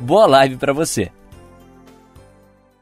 [0.00, 1.10] Boa live para você.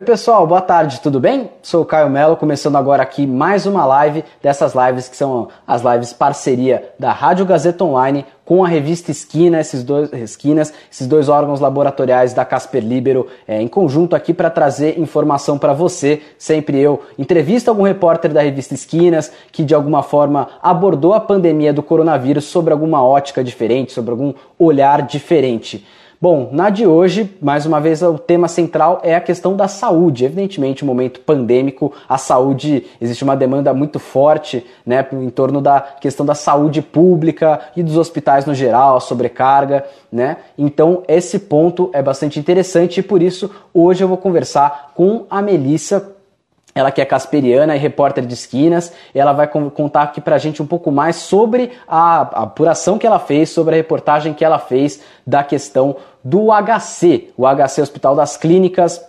[0.04, 1.48] Pessoal, boa tarde, tudo bem?
[1.62, 5.80] Sou o Caio Melo, começando agora aqui mais uma live dessas lives que são as
[5.80, 11.30] lives parceria da Rádio Gazeta Online com a revista Esquina, esses dois esquinas, esses dois
[11.30, 16.20] órgãos laboratoriais da Casper Libero é, em conjunto aqui para trazer informação para você.
[16.36, 21.72] Sempre eu entrevisto algum repórter da revista Esquinas que de alguma forma abordou a pandemia
[21.72, 25.86] do coronavírus sobre alguma ótica diferente, sobre algum olhar diferente.
[26.18, 30.24] Bom, na de hoje, mais uma vez, o tema central é a questão da saúde.
[30.24, 35.78] Evidentemente, no momento pandêmico, a saúde, existe uma demanda muito forte né, em torno da
[35.78, 39.84] questão da saúde pública e dos hospitais no geral, a sobrecarga.
[40.10, 40.38] Né?
[40.56, 45.42] Então, esse ponto é bastante interessante e por isso hoje eu vou conversar com a
[45.42, 46.15] Melissa
[46.76, 50.66] ela que é casperiana e repórter de esquinas, ela vai contar aqui pra gente um
[50.66, 55.42] pouco mais sobre a, apuração que ela fez, sobre a reportagem que ela fez da
[55.42, 59.02] questão do HC, o HC Hospital das Clínicas,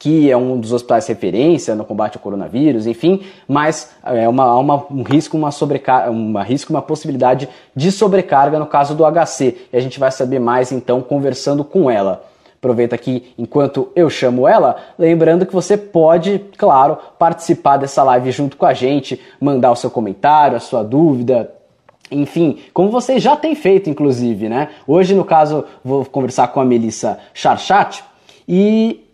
[0.00, 4.86] que é um dos hospitais referência no combate ao coronavírus, enfim, mas é uma, uma,
[4.90, 9.68] um risco, uma sobrecarga, uma risco, uma possibilidade de sobrecarga no caso do HC.
[9.72, 12.24] E a gente vai saber mais então conversando com ela.
[12.66, 18.56] Aproveita aqui enquanto eu chamo ela, lembrando que você pode, claro, participar dessa live junto
[18.56, 21.54] com a gente, mandar o seu comentário, a sua dúvida,
[22.10, 24.70] enfim, como você já tem feito, inclusive, né?
[24.84, 28.02] Hoje, no caso, vou conversar com a Melissa Charchat
[28.48, 29.08] e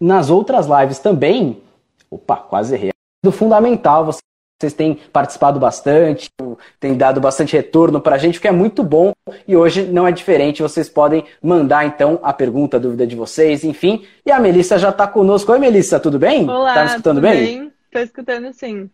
[0.00, 1.62] nas outras lives também.
[2.10, 2.90] Opa, quase errei.
[3.24, 4.18] Do fundamental, você
[4.60, 6.30] vocês têm participado bastante,
[6.78, 9.12] têm dado bastante retorno para a gente, que é muito bom
[9.48, 10.60] e hoje não é diferente.
[10.60, 14.04] Vocês podem mandar então a pergunta, a dúvida de vocês, enfim.
[14.24, 15.50] E a Melissa já está conosco.
[15.50, 16.48] Oi, Melissa, tudo bem?
[16.48, 17.72] Olá, tá me escutando bem?
[17.86, 18.90] Estou escutando sim.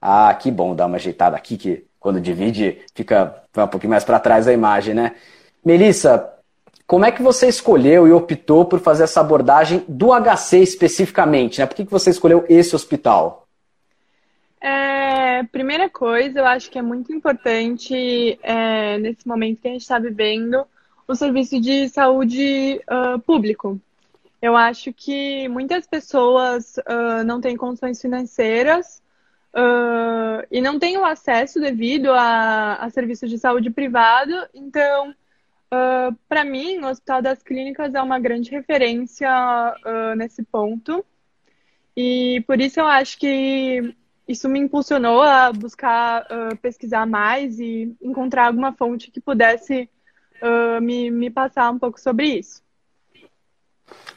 [0.00, 4.20] Ah, que bom dar uma ajeitada aqui, que quando divide fica um pouquinho mais para
[4.20, 5.16] trás a imagem, né?
[5.64, 6.30] Melissa,
[6.86, 11.58] como é que você escolheu e optou por fazer essa abordagem do HC especificamente?
[11.58, 11.66] Né?
[11.66, 13.43] Por que, que você escolheu esse hospital?
[14.66, 19.82] É, primeira coisa, eu acho que é muito importante é, nesse momento que a gente
[19.82, 20.66] está vivendo
[21.06, 23.78] o serviço de saúde uh, público.
[24.40, 29.02] Eu acho que muitas pessoas uh, não têm condições financeiras
[29.54, 34.32] uh, e não têm o acesso devido a, a serviço de saúde privado.
[34.54, 35.14] Então,
[36.26, 39.28] para mim, o Hospital das Clínicas é uma grande referência
[40.16, 41.04] nesse ponto.
[41.96, 43.92] E por isso eu acho que
[44.26, 49.88] isso me impulsionou a buscar uh, pesquisar mais e encontrar alguma fonte que pudesse
[50.42, 52.62] uh, me, me passar um pouco sobre isso.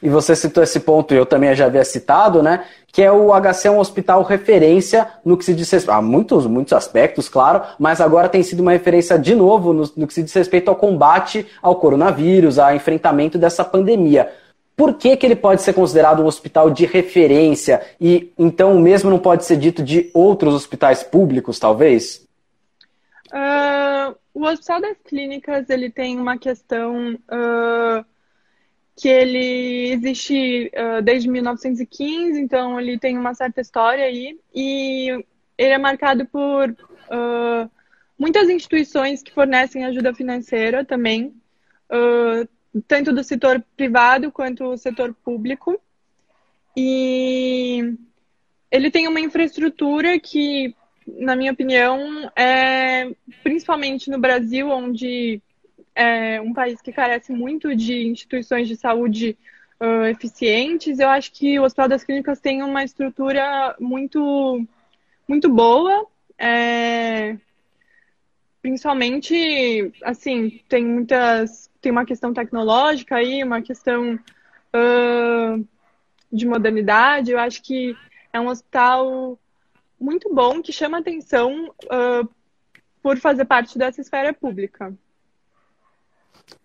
[0.02, 2.64] E você citou esse ponto, eu também já havia citado, né?
[2.86, 5.94] Que é o HC é um hospital referência no que se diz respeito.
[5.94, 10.06] Há muitos, muitos aspectos, claro, mas agora tem sido uma referência de novo no, no
[10.06, 14.30] que se diz respeito ao combate ao coronavírus, ao enfrentamento dessa pandemia
[14.78, 19.10] por que, que ele pode ser considerado um hospital de referência e então o mesmo
[19.10, 22.24] não pode ser dito de outros hospitais públicos, talvez?
[23.26, 28.04] Uh, o Hospital das Clínicas ele tem uma questão uh,
[28.94, 35.08] que ele existe uh, desde 1915, então ele tem uma certa história aí e
[35.58, 36.72] ele é marcado por
[38.16, 41.34] muitas instituições que fornecem ajuda financeira também.
[41.90, 42.46] Uh,
[42.86, 45.80] tanto do setor privado quanto do setor público.
[46.76, 47.94] E
[48.70, 50.74] ele tem uma infraestrutura que,
[51.06, 53.10] na minha opinião, é
[53.42, 55.40] principalmente no Brasil, onde
[55.94, 59.36] é um país que carece muito de instituições de saúde
[59.80, 64.64] uh, eficientes, eu acho que o Hospital das Clínicas tem uma estrutura muito,
[65.26, 66.06] muito boa.
[66.38, 67.36] É,
[68.62, 75.66] principalmente, assim, tem muitas tem uma questão tecnológica aí, uma questão uh,
[76.30, 77.30] de modernidade.
[77.30, 77.96] Eu acho que
[78.30, 79.38] é um hospital
[79.98, 82.28] muito bom que chama atenção uh,
[83.02, 84.94] por fazer parte dessa esfera pública.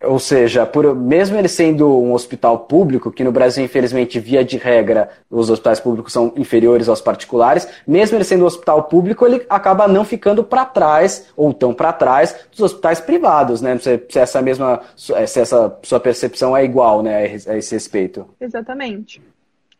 [0.02, 4.56] Ou seja, por, mesmo ele sendo um hospital público, que no Brasil, infelizmente, via de
[4.56, 9.44] regra, os hospitais públicos são inferiores aos particulares, mesmo ele sendo um hospital público, ele
[9.48, 13.78] acaba não ficando para trás, ou tão para trás, dos hospitais privados, né?
[13.78, 18.26] Se, se, essa mesma, se essa sua percepção é igual, né, a esse respeito.
[18.40, 19.22] Exatamente.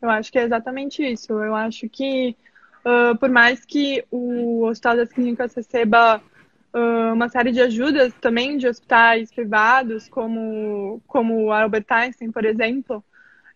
[0.01, 1.33] Eu acho que é exatamente isso.
[1.33, 2.37] Eu acho que,
[2.85, 6.21] uh, por mais que o Hospital das Clínicas receba
[7.13, 13.05] uma série de ajudas também de hospitais privados, como, como o Albert Einstein, por exemplo,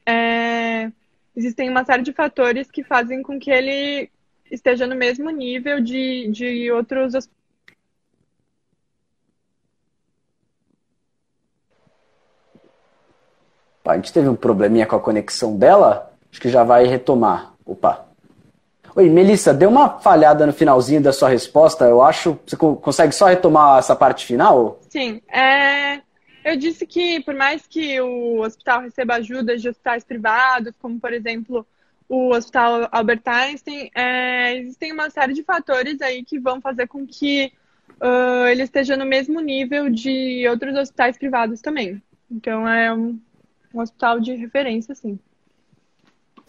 [0.07, 0.91] é,
[1.35, 4.11] existem uma série de fatores que fazem com que ele
[4.51, 7.39] esteja no mesmo nível de, de outros hospitais.
[13.85, 16.13] A gente teve um probleminha com a conexão dela.
[16.31, 17.55] Acho que já vai retomar.
[17.65, 18.08] Opa.
[18.99, 22.37] Oi, Melissa, deu uma falhada no finalzinho da sua resposta, eu acho.
[22.45, 24.81] Você consegue só retomar essa parte final?
[24.89, 25.23] Sim.
[25.29, 26.01] É...
[26.45, 31.13] Eu disse que, por mais que o hospital receba ajudas de hospitais privados, como, por
[31.13, 31.65] exemplo,
[32.09, 34.57] o Hospital Albert Einstein, é...
[34.57, 37.53] existem uma série de fatores aí que vão fazer com que
[38.03, 42.03] uh, ele esteja no mesmo nível de outros hospitais privados também.
[42.29, 43.17] Então, é um,
[43.73, 45.21] um hospital de referência, sim.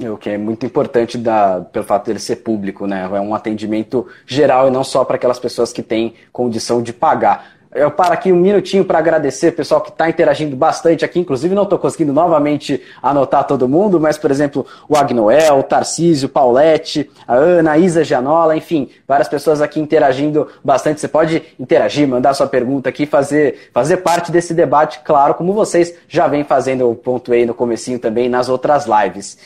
[0.01, 3.03] O que é muito importante da, pelo fato dele ser público, né?
[3.03, 7.59] É um atendimento geral e não só para aquelas pessoas que têm condição de pagar.
[7.71, 11.19] Eu paro aqui um minutinho para agradecer o pessoal que está interagindo bastante aqui.
[11.19, 16.29] Inclusive, não estou conseguindo novamente anotar todo mundo, mas, por exemplo, o Agnoel, o Tarcísio,
[16.29, 20.99] Paulette, a Ana, a Isa Gianola, enfim, várias pessoas aqui interagindo bastante.
[20.99, 25.93] Você pode interagir, mandar sua pergunta aqui, fazer, fazer parte desse debate, claro, como vocês
[26.07, 29.37] já vêm fazendo, eu pontuei no comecinho também nas outras lives.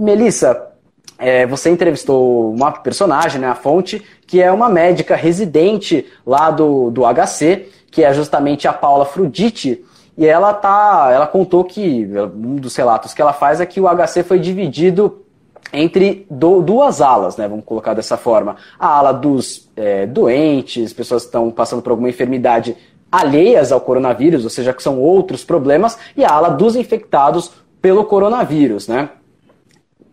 [0.00, 0.68] Melissa,
[1.18, 6.90] é, você entrevistou uma personagem, né, a Fonte, que é uma médica residente lá do,
[6.90, 9.84] do HC, que é justamente a Paula Fruditi,
[10.16, 13.86] e ela tá, ela contou que um dos relatos que ela faz é que o
[13.86, 15.22] HC foi dividido
[15.70, 21.24] entre do, duas alas, né, vamos colocar dessa forma, a ala dos é, doentes, pessoas
[21.24, 22.74] que estão passando por alguma enfermidade
[23.12, 27.50] alheias ao coronavírus, ou seja, que são outros problemas, e a ala dos infectados
[27.82, 29.10] pelo coronavírus, né?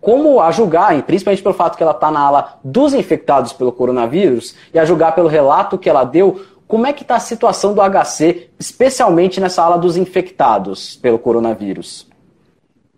[0.07, 4.55] Como a julgar, principalmente pelo fato que ela está na ala dos infectados pelo coronavírus,
[4.73, 7.81] e a julgar pelo relato que ela deu, como é que está a situação do
[7.81, 12.07] HC, especialmente nessa ala dos infectados pelo coronavírus?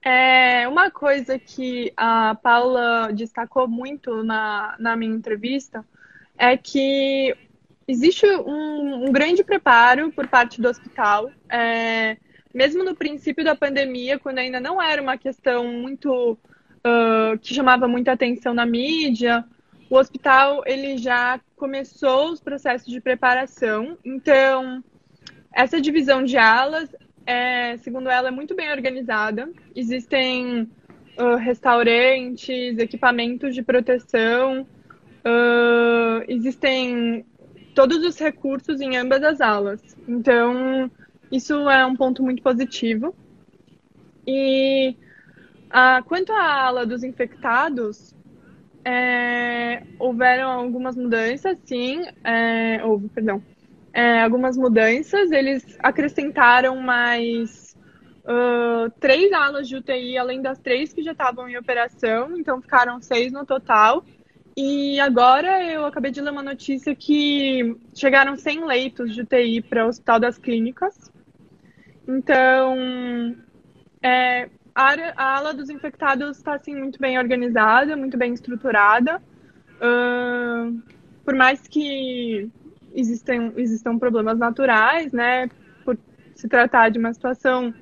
[0.06, 5.84] É uma coisa que a Paula destacou muito na, na minha entrevista
[6.38, 7.36] é que
[7.88, 11.32] existe um, um grande preparo por parte do hospital.
[11.50, 12.18] É,
[12.54, 16.38] mesmo no princípio da pandemia, quando ainda não era uma questão muito
[16.80, 19.44] uh, que chamava muita atenção na mídia.
[19.90, 24.84] O hospital ele já começou os processos de preparação, então
[25.54, 26.90] essa divisão de alas,
[27.26, 29.50] é, segundo ela, é muito bem organizada.
[29.76, 30.70] Existem
[31.18, 37.26] uh, restaurantes, equipamentos de proteção, uh, existem
[37.74, 39.82] todos os recursos em ambas as alas.
[40.08, 40.90] Então,
[41.32, 43.16] isso é um ponto muito positivo.
[44.26, 44.96] E
[45.70, 48.16] ah, quanto à ala dos infectados,
[48.84, 52.02] é, houveram algumas mudanças, sim.
[52.24, 53.44] É, houve, perdão.
[53.94, 55.32] É, algumas mudanças.
[55.32, 57.78] Eles acrescentaram mais
[58.24, 62.38] uh, três alas de UTI, além das três que já estavam em operação.
[62.38, 64.04] Então, ficaram seis no total.
[64.58, 69.86] E agora eu acabei de ler uma notícia que chegaram 100 leitos de UTI para
[69.86, 71.12] o Hospital das Clínicas.
[72.08, 72.76] Então,
[74.02, 79.22] é, a, área, a ala dos infectados está assim muito bem organizada, muito bem estruturada.
[79.82, 80.82] Uh,
[81.24, 82.50] por mais que
[82.94, 85.50] existem, existam problemas naturais, né?
[85.84, 85.98] Por
[86.36, 87.74] se tratar de uma situação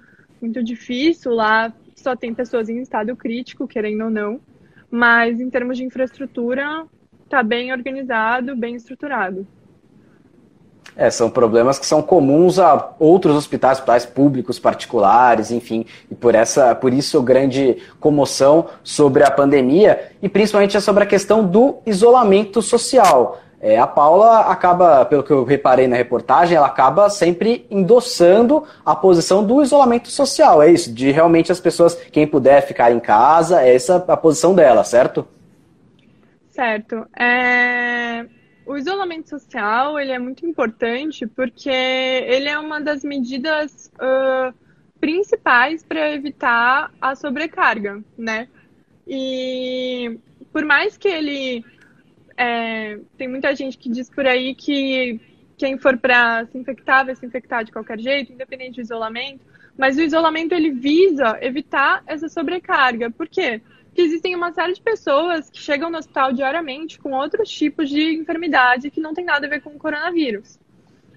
[0.42, 4.40] muito difícil, lá só tem pessoas em estado crítico, querendo ou não.
[4.90, 6.86] Mas em termos de infraestrutura,
[7.24, 9.48] está bem organizado, bem estruturado.
[10.98, 16.34] É, são problemas que são comuns a outros hospitais, hospitais públicos, particulares, enfim, e por
[16.34, 22.64] essa, por isso grande comoção sobre a pandemia e principalmente sobre a questão do isolamento
[22.64, 23.40] social.
[23.60, 28.96] É, a Paula acaba, pelo que eu reparei na reportagem, ela acaba sempre endossando a
[28.96, 30.64] posição do isolamento social.
[30.64, 34.56] É isso, de realmente as pessoas, quem puder ficar em casa, é essa a posição
[34.56, 35.28] dela, certo?
[36.50, 37.06] Certo.
[37.20, 38.26] É...
[38.68, 44.54] O isolamento social ele é muito importante porque ele é uma das medidas uh,
[45.00, 48.50] principais para evitar a sobrecarga, né?
[49.08, 50.20] E
[50.52, 51.64] por mais que ele
[52.36, 55.18] é, tem muita gente que diz por aí que
[55.58, 59.46] quem for para se infectar vai se infectar de qualquer jeito, independente do isolamento.
[59.78, 63.10] Mas o isolamento ele visa evitar essa sobrecarga.
[63.10, 63.62] Por quê?
[64.02, 68.92] Existem uma série de pessoas que chegam no hospital diariamente com outros tipos de enfermidade
[68.92, 70.60] que não tem nada a ver com o coronavírus.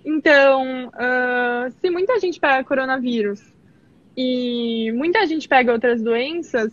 [0.05, 3.43] Então, uh, se muita gente pega coronavírus
[4.17, 6.73] e muita gente pega outras doenças,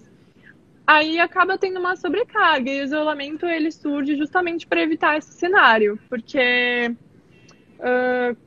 [0.86, 6.00] aí acaba tendo uma sobrecarga e o isolamento ele surge justamente para evitar esse cenário,
[6.10, 6.96] porque
[7.80, 8.38] uh,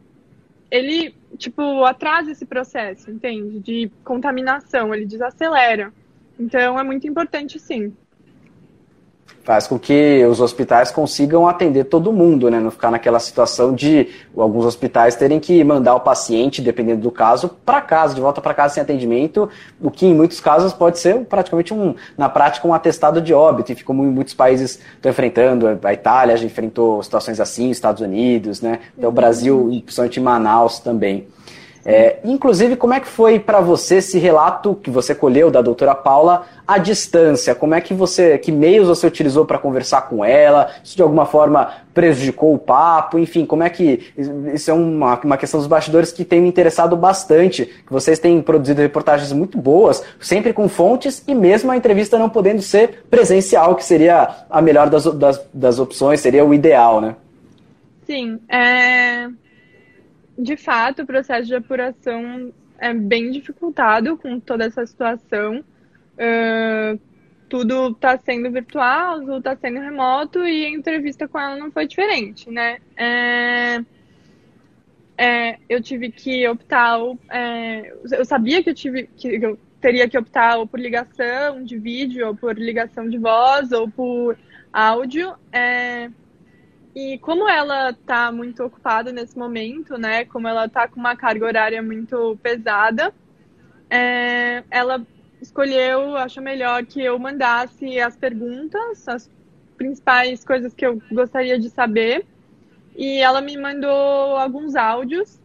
[0.71, 3.61] ele tipo atrasa esse processo, entende?
[3.61, 5.93] De contaminação, ele desacelera.
[6.41, 7.93] Então é muito importante sim
[9.43, 12.61] faz com que os hospitais consigam atender todo mundo, né?
[12.61, 17.49] Não ficar naquela situação de alguns hospitais terem que mandar o paciente, dependendo do caso,
[17.65, 19.49] para casa, de volta para casa sem atendimento,
[19.81, 23.73] o que em muitos casos pode ser praticamente um, na prática, um atestado de óbito,
[23.73, 28.79] e ficou muitos países estão enfrentando, a Itália já enfrentou situações assim, Estados Unidos, né?
[28.97, 31.27] Então, o Brasil, principalmente em Manaus também.
[31.85, 35.95] É, inclusive, como é que foi para você esse relato que você colheu da doutora
[35.95, 37.55] Paula à distância?
[37.55, 40.71] Como é que você, que meios você utilizou para conversar com ela?
[40.85, 43.19] Isso de alguma forma prejudicou o papo?
[43.19, 44.13] Enfim, como é que
[44.53, 47.65] isso é uma, uma questão dos bastidores que tem me interessado bastante?
[47.65, 52.29] Que vocês têm produzido reportagens muito boas, sempre com fontes e mesmo a entrevista não
[52.29, 57.17] podendo ser presencial, que seria a melhor das, das, das opções, seria o ideal, né?
[58.07, 59.29] Sim, é
[60.43, 65.65] de fato, o processo de apuração é bem dificultado com toda essa situação.
[66.15, 66.99] Uh,
[67.49, 71.87] tudo está sendo virtual, tudo está sendo remoto e a entrevista com ela não foi
[71.87, 72.79] diferente, né?
[72.97, 73.85] É,
[75.19, 80.17] é, eu tive que optar, é, eu sabia que eu tive que eu teria que
[80.17, 84.39] optar ou por ligação de vídeo, ou por ligação de voz, ou por
[84.73, 85.35] áudio.
[85.53, 86.09] É,
[86.95, 90.25] e como ela está muito ocupada nesse momento, né?
[90.25, 93.13] Como ela está com uma carga horária muito pesada,
[93.89, 95.05] é, ela
[95.41, 99.31] escolheu, acho melhor que eu mandasse as perguntas, as
[99.77, 102.27] principais coisas que eu gostaria de saber.
[102.97, 105.41] E ela me mandou alguns áudios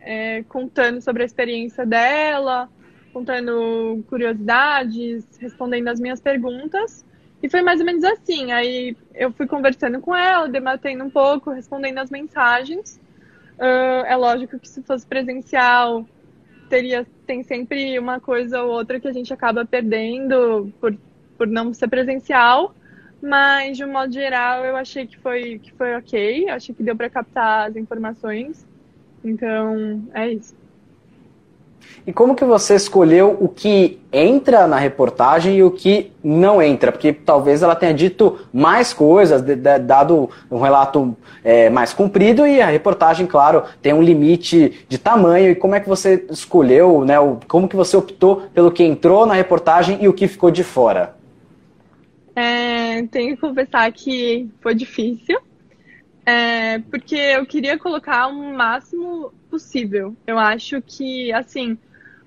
[0.00, 2.70] é, contando sobre a experiência dela,
[3.12, 7.04] contando curiosidades, respondendo as minhas perguntas.
[7.42, 8.52] E foi mais ou menos assim.
[8.52, 13.00] Aí eu fui conversando com ela, debatendo um pouco, respondendo as mensagens.
[13.58, 16.04] Uh, é lógico que se fosse presencial,
[16.68, 20.96] teria tem sempre uma coisa ou outra que a gente acaba perdendo por,
[21.36, 22.74] por não ser presencial.
[23.20, 26.48] Mas, de um modo geral, eu achei que foi, que foi ok.
[26.50, 28.66] Achei que deu para captar as informações.
[29.24, 30.54] Então, é isso.
[32.06, 36.92] E como que você escolheu o que entra na reportagem e o que não entra?
[36.92, 39.42] Porque talvez ela tenha dito mais coisas,
[39.84, 45.50] dado um relato é, mais comprido e a reportagem, claro, tem um limite de tamanho.
[45.50, 47.16] E como é que você escolheu, né?
[47.48, 51.16] Como que você optou pelo que entrou na reportagem e o que ficou de fora?
[52.36, 55.38] É, tenho que confessar que foi difícil.
[56.26, 60.16] É, porque eu queria colocar o máximo possível.
[60.26, 61.78] Eu acho que, assim,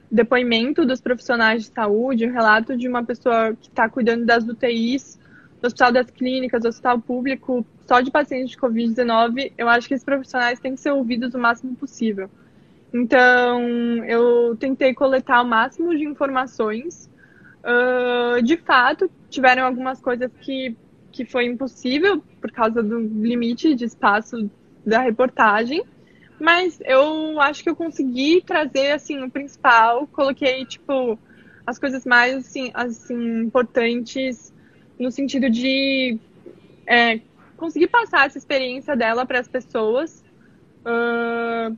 [0.10, 5.20] depoimento dos profissionais de saúde, um relato de uma pessoa que está cuidando das UTIs,
[5.62, 9.94] do Hospital das Clínicas, do Hospital Público, só de pacientes de Covid-19, eu acho que
[9.94, 12.30] esses profissionais têm que ser ouvidos o máximo possível.
[12.94, 13.62] Então,
[14.06, 17.10] eu tentei coletar o máximo de informações.
[17.60, 20.76] Uh, de fato, tiveram algumas coisas que,
[21.20, 24.50] que foi impossível por causa do limite de espaço
[24.86, 25.84] da reportagem.
[26.40, 30.08] Mas eu acho que eu consegui trazer, assim, o principal.
[30.08, 31.20] Coloquei, tipo,
[31.68, 34.54] as coisas mais, assim, assim importantes
[34.98, 36.18] no sentido de
[36.88, 37.20] é,
[37.58, 40.24] conseguir passar essa experiência dela para as pessoas.
[40.86, 41.76] Uh,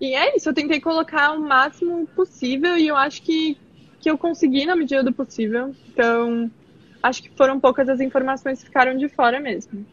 [0.00, 3.56] e é isso, eu tentei colocar o máximo possível e eu acho que,
[4.00, 5.72] que eu consegui na medida do possível.
[5.88, 6.50] Então,
[7.06, 9.84] acho que foram poucas as informações que ficaram de fora mesmo.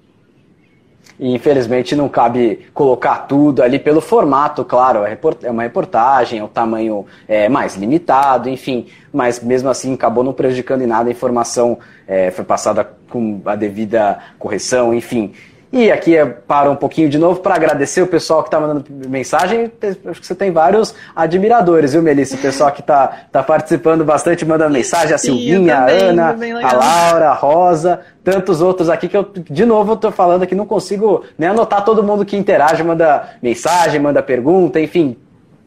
[1.20, 6.48] Infelizmente não cabe colocar tudo ali pelo formato, claro, é, é uma reportagem, é o
[6.48, 11.78] tamanho é, mais limitado, enfim, mas mesmo assim acabou não prejudicando em nada, a informação
[12.08, 15.34] é, foi passada com a devida correção, enfim.
[15.74, 18.86] E aqui é, para um pouquinho de novo para agradecer o pessoal que está mandando
[19.10, 19.72] mensagem.
[20.06, 22.36] Acho que você tem vários admiradores, viu, Melissa?
[22.36, 25.16] O pessoal que está tá participando bastante, mandando mensagem.
[25.16, 29.94] A Silvinha, a Ana, a Laura, a Rosa, tantos outros aqui que eu, de novo,
[29.94, 34.80] estou falando aqui, não consigo nem anotar todo mundo que interage, manda mensagem, manda pergunta,
[34.80, 35.18] enfim,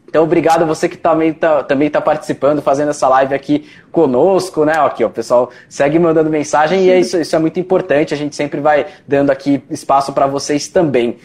[0.07, 4.63] então, obrigado a você que também está também tá participando, fazendo essa live aqui conosco,
[4.63, 4.73] né?
[4.79, 8.13] Aqui, ó, o pessoal segue mandando mensagem e é isso, isso é muito importante.
[8.13, 11.17] A gente sempre vai dando aqui espaço para vocês também.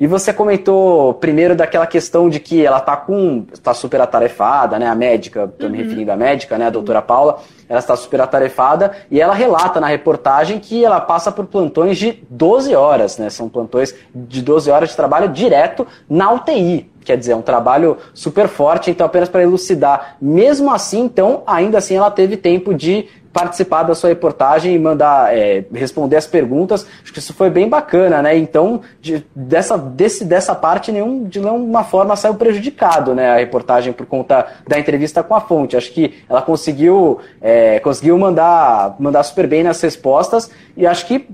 [0.00, 3.44] E você comentou primeiro daquela questão de que ela está com.
[3.52, 4.86] está super atarefada, né?
[4.86, 5.76] A médica, estou uhum.
[5.76, 6.66] me referindo à médica, né?
[6.66, 11.32] A doutora Paula, ela está super atarefada e ela relata na reportagem que ela passa
[11.32, 13.28] por plantões de 12 horas, né?
[13.28, 16.88] São plantões de 12 horas de trabalho direto na UTI.
[17.04, 20.16] Quer dizer, é um trabalho super forte, então apenas para elucidar.
[20.20, 23.08] Mesmo assim, então, ainda assim ela teve tempo de
[23.38, 26.84] participar da sua reportagem e mandar é, responder as perguntas.
[27.02, 28.36] Acho que isso foi bem bacana, né?
[28.36, 33.92] Então, de, dessa, desse, dessa parte, nenhum, de nenhuma forma saiu prejudicado né, a reportagem
[33.92, 35.76] por conta da entrevista com a fonte.
[35.76, 41.28] Acho que ela conseguiu, é, conseguiu mandar, mandar super bem nas respostas e acho que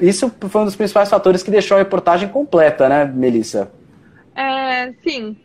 [0.00, 3.70] isso foi um dos principais fatores que deixou a reportagem completa, né, Melissa?
[4.34, 5.36] É, sim,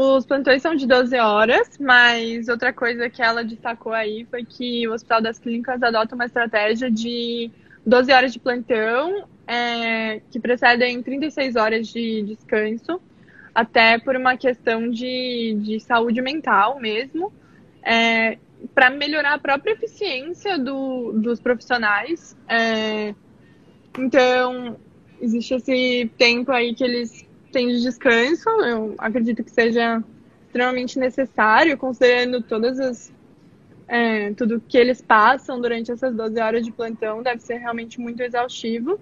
[0.00, 4.86] os plantões são de 12 horas, mas outra coisa que ela destacou aí foi que
[4.86, 7.50] o Hospital das Clínicas adota uma estratégia de
[7.84, 13.00] 12 horas de plantão, é, que precedem 36 horas de descanso,
[13.52, 17.32] até por uma questão de, de saúde mental mesmo,
[17.82, 18.38] é,
[18.72, 22.36] para melhorar a própria eficiência do, dos profissionais.
[22.48, 23.16] É,
[23.98, 24.76] então,
[25.20, 27.27] existe esse tempo aí que eles
[27.58, 30.00] tem de descanso, eu acredito que seja
[30.46, 33.12] extremamente necessário, considerando todas as
[33.88, 38.22] é, tudo que eles passam durante essas 12 horas de plantão, deve ser realmente muito
[38.22, 39.00] exaustivo.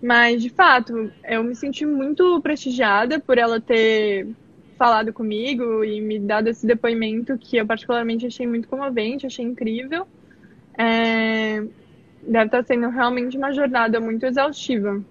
[0.00, 4.28] Mas, de fato, eu me senti muito prestigiada por ela ter
[4.78, 10.06] falado comigo e me dado esse depoimento que eu particularmente achei muito comovente, achei incrível.
[10.78, 11.64] É,
[12.22, 15.02] deve estar sendo realmente uma jornada muito exaustiva.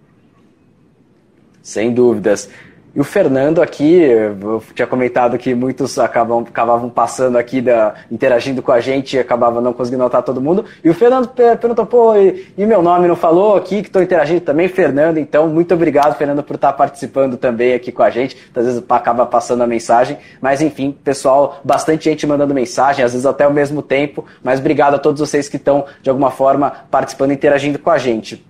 [1.62, 2.48] Sem dúvidas.
[2.96, 8.62] E o Fernando aqui, eu tinha comentado que muitos acabam, acabavam passando aqui, da, interagindo
[8.62, 10.64] com a gente e acabavam não conseguindo notar todo mundo.
[10.82, 14.40] E o Fernando perguntou, pô, e, e meu nome não falou aqui, que estou interagindo
[14.40, 15.18] também, Fernando.
[15.18, 18.38] Então, muito obrigado, Fernando, por estar participando também aqui com a gente.
[18.56, 20.18] Às vezes acaba passando a mensagem.
[20.40, 24.24] Mas, enfim, pessoal, bastante gente mandando mensagem, às vezes até ao mesmo tempo.
[24.42, 27.98] Mas obrigado a todos vocês que estão, de alguma forma, participando e interagindo com a
[27.98, 28.46] gente.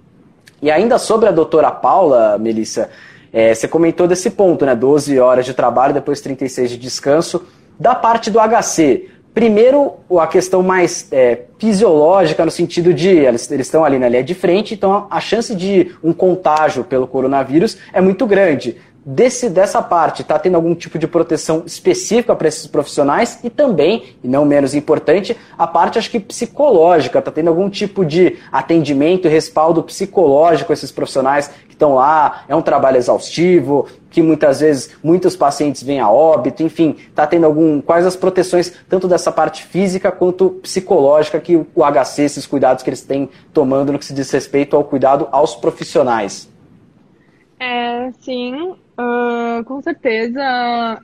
[0.61, 2.91] E ainda sobre a doutora Paula, Melissa,
[3.37, 4.73] é, você comentou desse ponto, né?
[4.73, 7.43] 12 horas de trabalho, depois 36 de descanso.
[7.77, 13.67] Da parte do HC, primeiro a questão mais é, fisiológica, no sentido de eles, eles
[13.67, 17.99] estão ali na linha de frente, então a chance de um contágio pelo coronavírus é
[17.99, 23.39] muito grande desse, dessa parte está tendo algum tipo de proteção específica para esses profissionais
[23.43, 28.03] e também, e não menos importante, a parte acho que psicológica, está tendo algum tipo
[28.03, 34.23] de atendimento e respaldo psicológico esses profissionais que estão lá, é um trabalho exaustivo, que
[34.23, 37.81] muitas vezes muitos pacientes vêm a óbito, enfim, está tendo algum.
[37.81, 42.89] Quais as proteções, tanto dessa parte física quanto psicológica, que o HC, esses cuidados que
[42.89, 46.54] eles têm tomando no que se diz respeito ao cuidado aos profissionais?
[47.65, 50.41] É, sim, Uh, com certeza,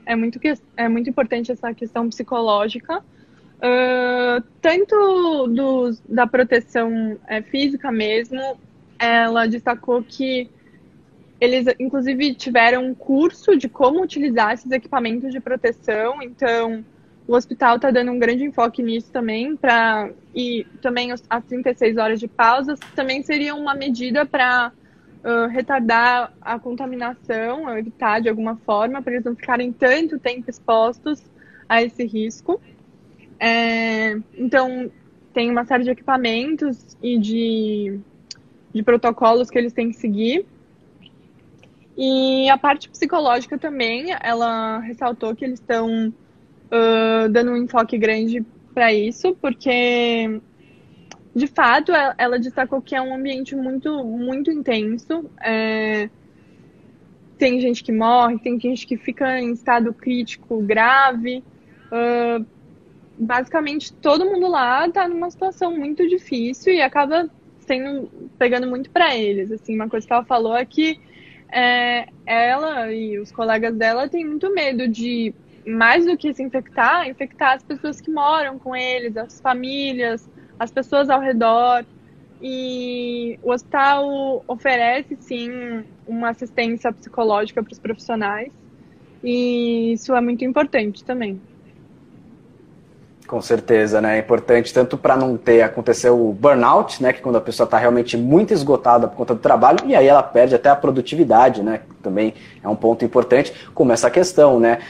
[0.06, 0.40] é muito,
[0.78, 8.40] é muito importante essa questão psicológica, uh, tanto do, da proteção é, física mesmo,
[8.98, 10.48] ela destacou que
[11.38, 16.82] eles, inclusive, tiveram um curso de como utilizar esses equipamentos de proteção, então
[17.28, 22.18] o hospital está dando um grande enfoque nisso também, pra, e também as 36 horas
[22.18, 24.72] de pausas também seria uma medida para
[25.24, 31.22] uh, retardar a contaminação, evitar de alguma forma, para eles não ficarem tanto tempo expostos
[31.68, 32.60] a esse risco.
[33.38, 34.90] É, então,
[35.32, 37.98] tem uma série de equipamentos e de,
[38.72, 40.46] de protocolos que eles têm que seguir.
[41.96, 48.44] E a parte psicológica também, ela ressaltou que eles estão uh, dando um enfoque grande
[48.72, 50.40] para isso, porque
[51.34, 55.30] de fato, ela destacou que é um ambiente muito, muito intenso.
[55.40, 56.10] É...
[57.38, 61.42] Tem gente que morre, tem gente que fica em estado crítico grave.
[61.90, 62.44] Uh...
[63.18, 69.16] Basicamente, todo mundo lá está numa situação muito difícil e acaba sendo, pegando muito para
[69.16, 69.52] eles.
[69.52, 70.98] Assim, uma coisa que ela falou é que
[71.50, 75.34] é, ela e os colegas dela têm muito medo de,
[75.66, 80.28] mais do que se infectar, infectar as pessoas que moram com eles, as famílias,
[80.62, 81.84] as pessoas ao redor.
[82.40, 88.50] E o hospital oferece, sim, uma assistência psicológica para os profissionais.
[89.22, 91.40] E isso é muito importante também.
[93.26, 94.16] Com certeza, né?
[94.16, 97.12] É importante tanto para não ter acontecer o burnout, né?
[97.12, 100.22] Que quando a pessoa está realmente muito esgotada por conta do trabalho, e aí ela
[100.22, 101.80] perde até a produtividade, né?
[102.02, 104.80] Também é um ponto importante, como essa questão, né?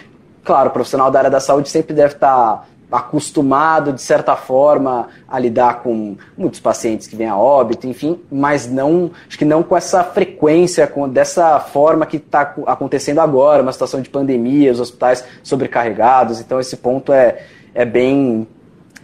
[0.42, 5.08] Claro, o profissional da área da saúde sempre deve estar tá acostumado, de certa forma,
[5.26, 9.62] a lidar com muitos pacientes que vêm a óbito, enfim, mas não, acho que não
[9.62, 14.78] com essa frequência, com, dessa forma que está acontecendo agora, uma situação de pandemia, os
[14.78, 17.42] hospitais sobrecarregados, então esse ponto é,
[17.74, 18.46] é bem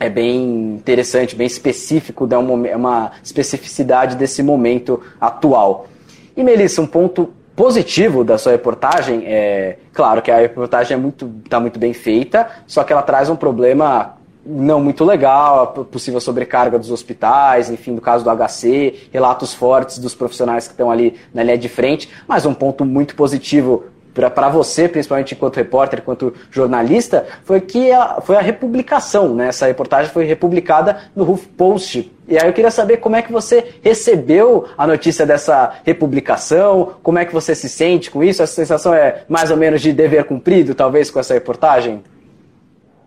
[0.01, 5.89] é bem interessante, bem específico, dá uma, uma especificidade desse momento atual.
[6.37, 11.29] E Melissa, um ponto positivo da sua reportagem é, claro que a reportagem é muito,
[11.45, 14.15] está muito bem feita, só que ela traz um problema
[14.47, 19.99] não muito legal, a possível sobrecarga dos hospitais, enfim, no caso do HC, relatos fortes
[19.99, 23.87] dos profissionais que estão ali na linha de frente, mas um ponto muito positivo
[24.29, 29.49] para você, principalmente enquanto repórter, enquanto jornalista, foi que a, foi a republicação, né?
[29.49, 32.11] Essa reportagem foi republicada no HuffPost.
[32.27, 37.19] E aí eu queria saber como é que você recebeu a notícia dessa republicação, como
[37.19, 38.43] é que você se sente com isso?
[38.43, 42.03] Essa sensação é mais ou menos de dever cumprido, talvez, com essa reportagem?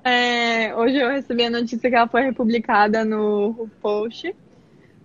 [0.04, 4.36] É, hoje eu recebi a notícia que ela foi republicada no HuffPost.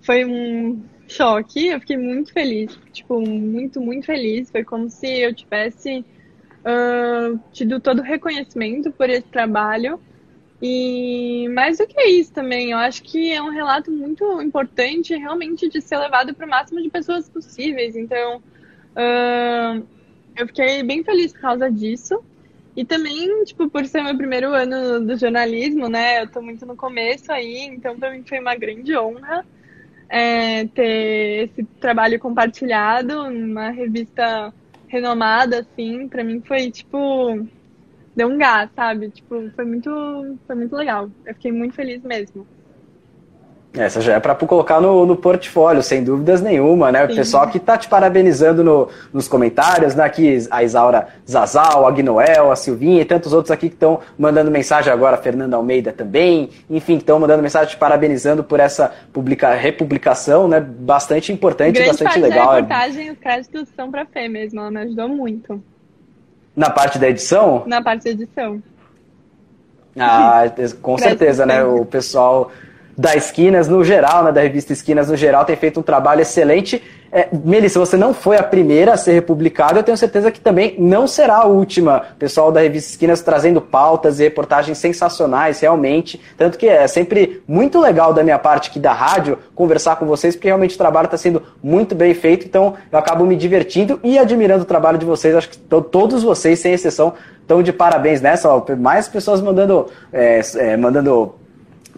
[0.01, 4.51] Foi um choque, eu fiquei muito feliz, tipo, muito, muito feliz.
[4.51, 6.05] Foi como se eu tivesse
[6.65, 10.01] uh, tido todo o reconhecimento por esse trabalho.
[10.61, 15.69] E mais do que isso também, eu acho que é um relato muito importante realmente
[15.69, 17.95] de ser levado para o máximo de pessoas possíveis.
[17.95, 19.87] Então, uh,
[20.37, 22.23] eu fiquei bem feliz por causa disso.
[22.75, 26.23] E também, tipo, por ser meu primeiro ano do jornalismo, né?
[26.23, 29.47] Eu tô muito no começo aí, então para mim foi uma grande honra
[30.11, 34.55] é, ter esse trabalho compartilhado numa revista
[34.89, 36.97] renomada, assim, para mim foi tipo
[38.15, 39.11] deu um gás, sabe?
[39.13, 39.91] Tipo, foi muito,
[40.47, 41.13] foi muito legal.
[41.25, 42.49] Eu fiquei muito feliz mesmo.
[43.77, 47.05] Essa já é para colocar no, no portfólio, sem dúvidas nenhuma, né?
[47.05, 47.17] O Sim.
[47.17, 50.05] pessoal que está te parabenizando no, nos comentários, né?
[50.05, 54.51] Aqui a Isaura Zazal, a Gnoel, a Silvinha e tantos outros aqui que estão mandando
[54.51, 59.55] mensagem agora, a Fernanda Almeida também, enfim, estão mandando mensagem te parabenizando por essa publica,
[59.55, 60.59] republicação, né?
[60.61, 62.47] Bastante importante, Grande bastante legal.
[62.47, 65.63] Da reportagem, os créditos são para Fê mesmo, ela me ajudou muito.
[66.55, 67.65] Na parte da edição?
[67.67, 68.63] Na parte da edição.
[69.99, 70.45] Ah,
[70.83, 71.65] com certeza, né?
[71.65, 72.51] O pessoal
[72.97, 76.83] da Esquinas no geral, né, da revista Esquinas no geral, tem feito um trabalho excelente.
[77.13, 80.75] É, Melissa, você não foi a primeira a ser republicada, eu tenho certeza que também
[80.79, 82.03] não será a última.
[82.19, 86.21] Pessoal da revista Esquinas trazendo pautas e reportagens sensacionais, realmente.
[86.37, 90.35] Tanto que é sempre muito legal da minha parte aqui da rádio conversar com vocês,
[90.35, 94.19] porque realmente o trabalho está sendo muito bem feito, então eu acabo me divertindo e
[94.19, 95.35] admirando o trabalho de vocês.
[95.35, 98.49] Acho que todos vocês, sem exceção, estão de parabéns nessa.
[98.49, 101.35] Ó, mais pessoas mandando, é, é, mandando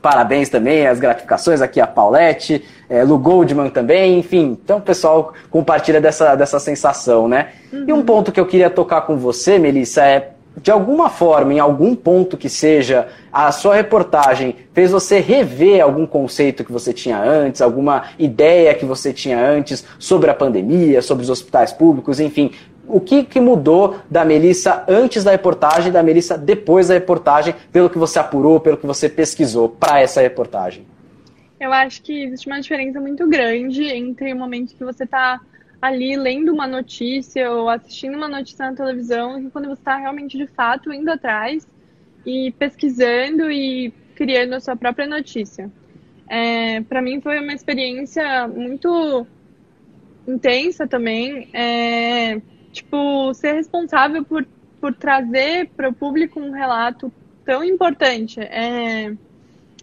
[0.00, 4.58] parabéns também, as gratificações aqui a Paulette, é, Lu Goldman também, enfim.
[4.62, 7.48] Então o pessoal compartilha dessa, dessa sensação, né?
[7.72, 7.84] Uhum.
[7.86, 10.30] E um ponto que eu queria tocar com você, Melissa, é
[10.60, 16.06] de alguma forma, em algum ponto que seja, a sua reportagem fez você rever algum
[16.06, 21.22] conceito que você tinha antes, alguma ideia que você tinha antes sobre a pandemia, sobre
[21.22, 22.50] os hospitais públicos, enfim,
[22.88, 27.54] o que, que mudou da Melissa antes da reportagem e da Melissa depois da reportagem,
[27.72, 30.86] pelo que você apurou, pelo que você pesquisou para essa reportagem?
[31.60, 35.40] Eu acho que existe uma diferença muito grande entre o momento que você está
[35.80, 40.36] ali lendo uma notícia ou assistindo uma notícia na televisão e quando você está realmente
[40.36, 41.66] de fato indo atrás
[42.26, 45.70] e pesquisando e criando a sua própria notícia.
[46.28, 49.26] É, para mim foi uma experiência muito
[50.26, 51.48] intensa também.
[51.52, 52.40] É,
[52.78, 54.46] tipo, ser responsável por,
[54.80, 57.12] por trazer para o público um relato
[57.44, 58.40] tão importante.
[58.40, 59.12] É,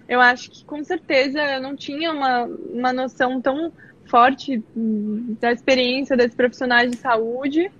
[0.07, 3.71] eu acho que com certeza eu não tinha uma, uma noção tão
[4.05, 7.71] forte da experiência desses profissionais de saúde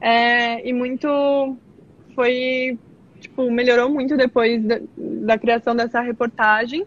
[0.00, 1.56] é, e muito
[2.14, 2.78] foi
[3.18, 6.84] tipo melhorou muito depois da, da, criação dessa reportagem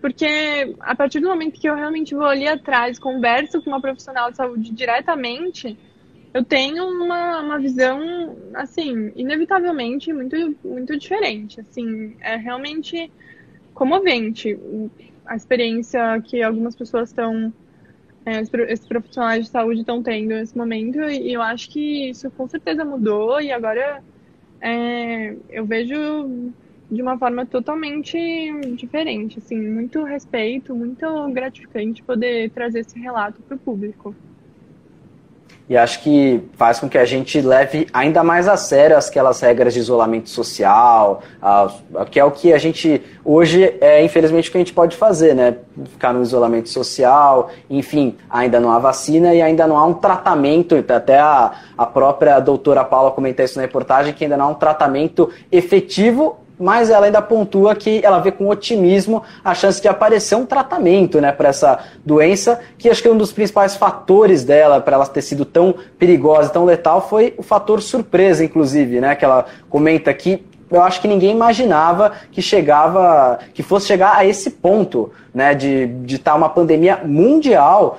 [0.00, 4.30] porque a partir do momento que eu realmente vou ali atrás converso com uma profissional
[4.30, 5.78] de saúde diretamente
[6.34, 11.60] eu tenho uma, uma visão, assim, inevitavelmente muito, muito diferente.
[11.60, 13.12] Assim, é realmente
[13.74, 14.58] comovente
[15.26, 17.52] a experiência que algumas pessoas estão,
[18.24, 22.48] é, esses profissionais de saúde estão tendo nesse momento, e eu acho que isso com
[22.48, 24.02] certeza mudou, e agora
[24.60, 26.52] é, eu vejo
[26.90, 28.18] de uma forma totalmente
[28.76, 34.14] diferente, assim, muito respeito, muito gratificante poder trazer esse relato para o público
[35.68, 39.72] e acho que faz com que a gente leve ainda mais a sério aquelas regras
[39.72, 41.22] de isolamento social,
[42.10, 45.34] que é o que a gente hoje é infelizmente o que a gente pode fazer,
[45.34, 45.56] né?
[45.90, 50.74] Ficar no isolamento social, enfim, ainda não há vacina e ainda não há um tratamento,
[50.88, 54.54] até a, a própria doutora Paula comenta isso na reportagem, que ainda não há um
[54.54, 60.36] tratamento efetivo mas ela ainda pontua que ela vê com otimismo a chance de aparecer
[60.36, 64.94] um tratamento né, para essa doença, que acho que um dos principais fatores dela, para
[64.94, 69.16] ela ter sido tão perigosa tão letal, foi o fator surpresa, inclusive, né?
[69.16, 74.24] Que ela comenta aqui eu acho que ninguém imaginava que chegava, que fosse chegar a
[74.24, 77.98] esse ponto, né, de estar tá uma pandemia mundial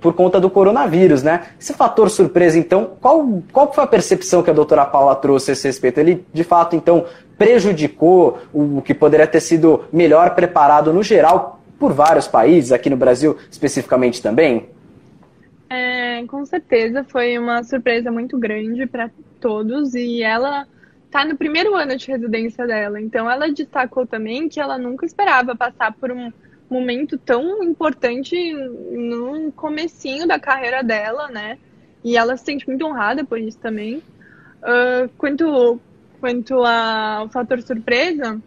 [0.00, 1.42] por conta do coronavírus, né?
[1.60, 5.52] Esse fator surpresa, então, qual, qual foi a percepção que a doutora Paula trouxe a
[5.52, 6.00] esse respeito?
[6.00, 7.04] Ele, de fato, então,
[7.38, 12.96] prejudicou o que poderia ter sido melhor preparado no geral por vários países, aqui no
[12.96, 14.68] Brasil especificamente também?
[15.68, 20.66] É, com certeza foi uma surpresa muito grande para todos e ela
[21.04, 23.00] está no primeiro ano de residência dela.
[23.00, 26.32] Então ela destacou também que ela nunca esperava passar por um
[26.70, 31.58] momento tão importante no comecinho da carreira dela, né?
[32.04, 34.02] E ela se sente muito honrada por isso também.
[34.62, 35.80] Uh, quanto
[36.26, 38.42] quanto ao fator surpresa,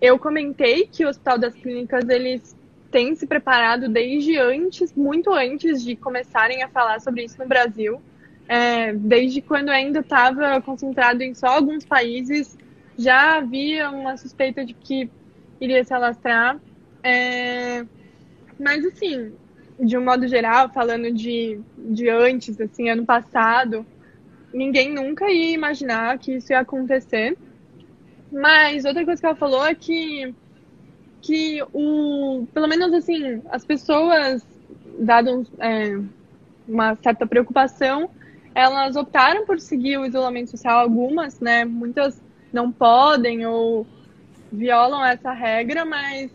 [0.00, 2.56] eu comentei que o Hospital das Clínicas eles
[2.88, 8.00] têm se preparado desde antes, muito antes de começarem a falar sobre isso no Brasil
[8.46, 12.56] é, desde quando ainda estava concentrado em só alguns países,
[12.96, 15.10] já havia uma suspeita de que
[15.60, 16.60] iria se alastrar.
[17.02, 17.84] É,
[18.58, 19.32] mas, assim,
[19.80, 23.84] de um modo geral, falando de, de antes, assim, ano passado,
[24.52, 27.36] ninguém nunca ia imaginar que isso ia acontecer.
[28.30, 30.34] Mas outra coisa que ela falou é que,
[31.20, 34.46] que o, pelo menos assim, as pessoas,
[34.98, 35.98] dado é,
[36.66, 38.10] uma certa preocupação,
[38.54, 41.64] elas optaram por seguir o isolamento social, algumas, né?
[41.64, 42.20] Muitas
[42.52, 43.86] não podem ou
[44.52, 46.30] violam essa regra, mas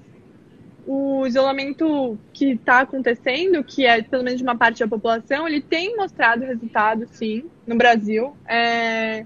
[0.85, 5.61] o isolamento que está acontecendo, que é pelo menos de uma parte da população, ele
[5.61, 8.35] tem mostrado resultado, sim, no Brasil.
[8.47, 9.25] É...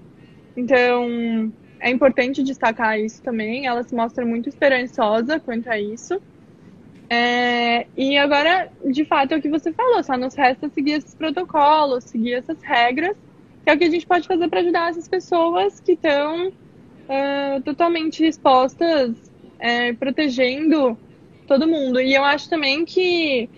[0.56, 3.66] Então, é importante destacar isso também.
[3.66, 6.20] Ela se mostra muito esperançosa quanto a isso.
[7.10, 11.14] É, e agora, de fato, é o que você falou, só nos resta seguir esses
[11.14, 13.16] protocolos, seguir essas regras,
[13.64, 17.62] que é o que a gente pode fazer para ajudar essas pessoas que estão uh,
[17.64, 19.16] totalmente expostas,
[19.58, 20.98] é, protegendo
[21.48, 22.00] todo mundo.
[22.00, 23.48] E eu acho também que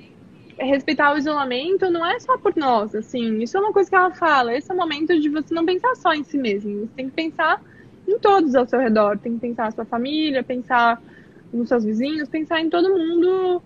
[0.58, 4.10] respeitar o isolamento não é só por nós, assim, isso é uma coisa que ela
[4.10, 7.08] fala, esse é o momento de você não pensar só em si mesmo, você tem
[7.08, 7.62] que pensar
[8.06, 11.02] em todos ao seu redor, tem que pensar na sua família, pensar
[11.50, 13.62] nos seus vizinhos, pensar em todo mundo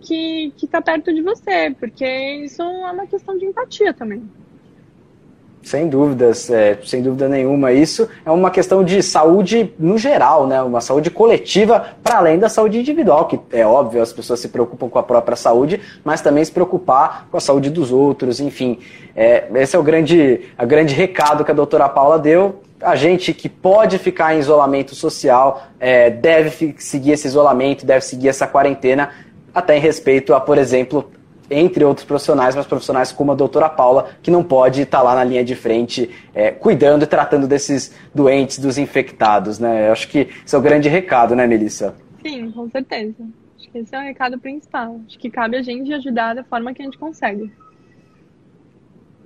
[0.00, 2.06] que está perto de você, porque
[2.44, 4.22] isso é uma questão de empatia também.
[5.66, 7.72] Sem dúvidas, é, sem dúvida nenhuma.
[7.72, 10.62] Isso é uma questão de saúde no geral, né?
[10.62, 14.88] Uma saúde coletiva para além da saúde individual, que é óbvio, as pessoas se preocupam
[14.88, 18.78] com a própria saúde, mas também se preocupar com a saúde dos outros, enfim.
[19.16, 23.34] É, esse é o grande, a grande recado que a doutora Paula deu a gente
[23.34, 29.10] que pode ficar em isolamento social é, deve seguir esse isolamento, deve seguir essa quarentena,
[29.52, 31.10] até em respeito a, por exemplo,
[31.50, 35.24] entre outros profissionais, mas profissionais como a doutora Paula, que não pode estar lá na
[35.24, 39.88] linha de frente é, cuidando e tratando desses doentes, dos infectados, né?
[39.88, 41.94] Eu acho que esse é o grande recado, né, Melissa?
[42.22, 43.14] Sim, com certeza.
[43.58, 45.00] Acho que esse é o recado principal.
[45.06, 47.50] Acho que cabe a gente ajudar da forma que a gente consegue.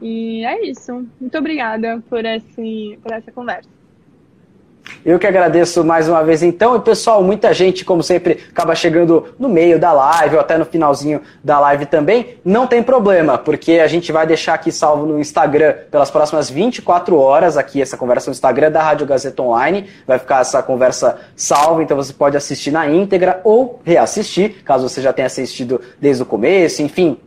[0.00, 0.92] E é isso.
[1.20, 3.73] Muito obrigada por, esse, por essa conversa.
[5.04, 6.74] Eu que agradeço mais uma vez então.
[6.76, 10.64] E pessoal, muita gente, como sempre, acaba chegando no meio da live ou até no
[10.64, 12.38] finalzinho da live também.
[12.42, 17.18] Não tem problema, porque a gente vai deixar aqui salvo no Instagram pelas próximas 24
[17.18, 19.90] horas aqui essa conversa no Instagram da Rádio Gazeta Online.
[20.06, 25.02] Vai ficar essa conversa salva, então você pode assistir na íntegra ou reassistir, caso você
[25.02, 27.18] já tenha assistido desde o começo, enfim,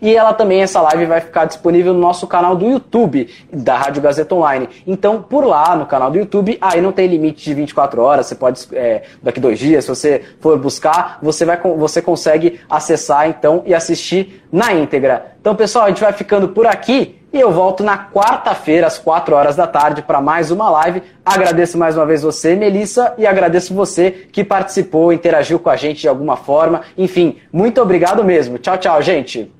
[0.00, 4.02] e ela também, essa live, vai ficar disponível no nosso canal do YouTube da Rádio
[4.02, 4.68] Gazeta Online.
[4.86, 8.34] Então, por lá, no canal do YouTube, aí não tem limite de 24 horas, você
[8.34, 13.62] pode, é, daqui dois dias, se você for buscar, você, vai, você consegue acessar então
[13.66, 15.32] e assistir na íntegra.
[15.40, 17.16] Então, pessoal, a gente vai ficando por aqui.
[17.32, 21.00] E eu volto na quarta-feira, às 4 horas da tarde, para mais uma live.
[21.24, 26.00] Agradeço mais uma vez você, Melissa, e agradeço você que participou, interagiu com a gente
[26.00, 26.80] de alguma forma.
[26.98, 28.58] Enfim, muito obrigado mesmo.
[28.58, 29.59] Tchau, tchau, gente.